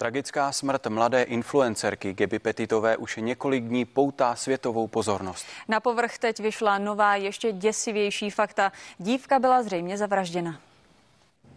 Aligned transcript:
Tragická 0.00 0.52
smrt 0.52 0.86
mladé 0.86 1.22
influencerky 1.22 2.14
Gaby 2.14 2.38
Petitové 2.38 2.96
už 2.96 3.16
několik 3.16 3.64
dní 3.64 3.84
poutá 3.84 4.34
světovou 4.34 4.86
pozornost. 4.86 5.46
Na 5.68 5.80
povrch 5.80 6.18
teď 6.18 6.40
vyšla 6.40 6.78
nová, 6.78 7.16
ještě 7.16 7.52
děsivější 7.52 8.30
fakta. 8.30 8.72
Dívka 8.98 9.38
byla 9.38 9.62
zřejmě 9.62 9.98
zavražděna. 9.98 10.60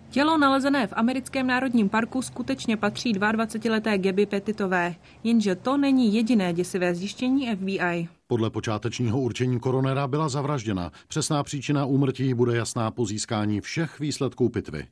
Tělo 0.10 0.38
nalezené 0.38 0.88
v 0.88 0.94
americkém 0.96 1.48
národním 1.48 1.90
parku 1.90 2.22
skutečně 2.22 2.78
patří 2.78 3.14
22-leté 3.14 3.98
Gaby 3.98 4.26
Petitové, 4.26 4.96
jenže 5.24 5.56
to 5.56 5.78
není 5.78 6.14
jediné 6.14 6.54
děsivé 6.54 6.96
zjištění 6.96 7.56
FBI. 7.56 8.08
Podle 8.28 8.50
počátečního 8.50 9.20
určení 9.20 9.60
koronera 9.60 10.08
byla 10.08 10.30
zavražděna. 10.30 10.92
Přesná 11.08 11.44
příčina 11.44 11.86
úmrtí 11.86 12.34
bude 12.34 12.58
jasná 12.58 12.92
po 12.92 13.06
získání 13.06 13.62
všech 13.62 14.00
výsledků 14.00 14.50
pitvy. 14.50 14.88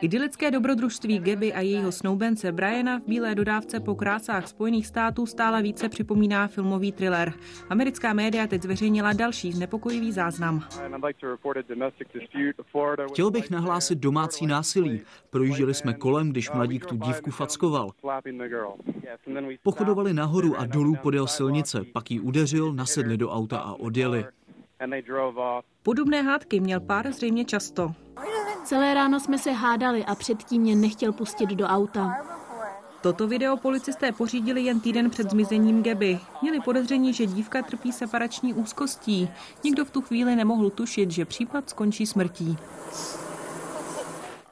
Idylické 0.00 0.50
dobrodružství 0.50 1.18
Geby 1.18 1.52
a 1.52 1.60
jejího 1.60 1.92
snoubence 1.92 2.52
Briana 2.52 2.98
v 2.98 3.02
bílé 3.06 3.34
dodávce 3.34 3.80
po 3.80 3.94
krásách 3.94 4.48
Spojených 4.48 4.86
států 4.86 5.26
stále 5.26 5.62
více 5.62 5.88
připomíná 5.88 6.46
filmový 6.46 6.92
thriller. 6.92 7.32
Americká 7.68 8.12
média 8.12 8.46
teď 8.46 8.62
zveřejnila 8.62 9.12
další 9.12 9.52
znepokojivý 9.52 10.12
záznam. 10.12 10.64
Chtěl 13.12 13.30
bych 13.30 13.50
nahlásit 13.50 13.98
domácí 13.98 14.46
násilí. 14.46 15.00
Projížděli 15.30 15.74
jsme 15.74 15.94
kolem, 15.94 16.30
když 16.30 16.50
mladík 16.50 16.86
tu 16.86 16.96
dívku 16.96 17.30
fackoval. 17.30 17.90
Pochodovali 19.62 20.14
nahoru 20.14 20.56
a 20.56 20.66
dolů 20.66 20.96
podél 21.02 21.26
silnice, 21.26 21.84
pak 21.92 22.10
ji 22.10 22.20
udeřil, 22.20 22.72
nasedli 22.72 23.16
do 23.16 23.30
auta 23.30 23.58
a 23.58 23.72
odjeli. 23.72 24.24
Podobné 25.82 26.22
hádky 26.22 26.60
měl 26.60 26.80
pár 26.80 27.12
zřejmě 27.12 27.44
často. 27.44 27.94
Celé 28.68 28.94
ráno 28.94 29.20
jsme 29.20 29.38
se 29.38 29.52
hádali 29.52 30.04
a 30.04 30.14
předtím 30.14 30.62
mě 30.62 30.76
nechtěl 30.76 31.12
pustit 31.12 31.46
do 31.50 31.66
auta. 31.66 32.16
Toto 33.02 33.28
video 33.28 33.56
policisté 33.56 34.12
pořídili 34.12 34.62
jen 34.62 34.80
týden 34.80 35.10
před 35.10 35.30
zmizením 35.30 35.82
Geby. 35.82 36.20
Měli 36.42 36.60
podezření, 36.60 37.12
že 37.12 37.26
dívka 37.26 37.62
trpí 37.62 37.92
separační 37.92 38.54
úzkostí. 38.54 39.30
Nikdo 39.64 39.84
v 39.84 39.90
tu 39.90 40.00
chvíli 40.02 40.36
nemohl 40.36 40.70
tušit, 40.70 41.10
že 41.10 41.24
případ 41.24 41.70
skončí 41.70 42.06
smrtí. 42.06 42.58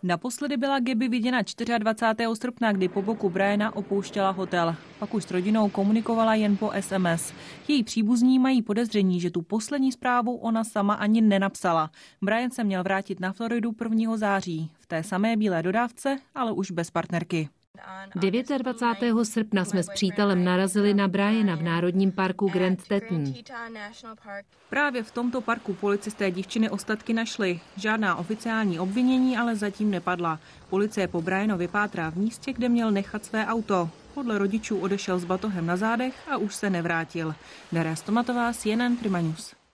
Naposledy 0.07 0.57
byla 0.57 0.79
Gaby 0.81 1.09
viděna 1.09 1.39
24. 1.79 2.25
srpna, 2.35 2.73
kdy 2.73 2.89
po 2.89 3.03
boku 3.03 3.31
Briana 3.31 3.77
opouštěla 3.77 4.31
hotel. 4.31 4.77
Pak 4.99 5.15
už 5.15 5.25
s 5.25 5.31
rodinou 5.31 5.69
komunikovala 5.69 6.35
jen 6.35 6.57
po 6.57 6.73
SMS. 6.81 7.33
Její 7.69 7.85
příbuzní 7.85 8.39
mají 8.39 8.63
podezření, 8.63 9.21
že 9.21 9.31
tu 9.31 9.43
poslední 9.43 9.93
zprávu 9.93 10.37
ona 10.37 10.65
sama 10.65 10.95
ani 10.95 11.21
nenapsala. 11.21 11.91
Brian 12.23 12.51
se 12.51 12.65
měl 12.65 12.83
vrátit 12.83 13.21
na 13.21 13.33
Floridu 13.33 13.75
1. 13.83 14.17
září. 14.17 14.71
V 14.79 14.87
té 14.87 15.03
samé 15.03 15.37
bílé 15.37 15.63
dodávce, 15.63 16.19
ale 16.35 16.53
už 16.53 16.71
bez 16.71 16.91
partnerky. 16.91 17.49
29. 18.15 19.25
srpna 19.25 19.65
jsme 19.65 19.83
s 19.83 19.89
přítelem 19.95 20.45
narazili 20.45 20.95
na 20.95 21.09
Briana 21.09 21.57
v 21.57 21.63
Národním 21.63 22.13
parku 22.13 22.49
Grand 22.49 22.89
Teton. 22.89 23.35
Právě 24.71 25.03
v 25.03 25.11
tomto 25.11 25.41
parku 25.41 25.75
policisté 25.75 26.31
dívčiny 26.31 26.71
ostatky 26.71 27.13
našli. 27.13 27.61
Žádná 27.77 28.17
oficiální 28.17 28.79
obvinění 28.79 29.37
ale 29.37 29.57
zatím 29.57 29.91
nepadla. 29.91 30.39
Policie 30.71 31.09
po 31.09 31.23
Brianovi 31.23 31.69
pátrá 31.69 32.11
v 32.11 32.17
místě, 32.17 32.53
kde 32.53 32.69
měl 32.69 32.91
nechat 32.91 33.25
své 33.25 33.47
auto. 33.47 33.91
Podle 34.15 34.39
rodičů 34.39 34.79
odešel 34.79 35.19
s 35.19 35.25
batohem 35.25 35.67
na 35.67 35.77
zádech 35.77 36.29
a 36.31 36.37
už 36.37 36.55
se 36.55 36.71
nevrátil. 36.71 37.35
Daria 37.73 37.97
Stomatová, 37.97 38.53
CNN 38.53 38.97
Prima 38.97 39.21
News. 39.21 39.66